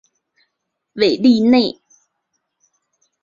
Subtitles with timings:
[0.93, 1.79] 韦利内。